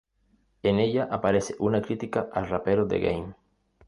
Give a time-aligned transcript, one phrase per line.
[0.63, 3.35] En ella aparece una crítica al rapero The Game.